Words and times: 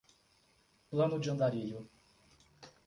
Plano 0.89 1.19
de 1.19 1.29
andarilho 1.29 1.87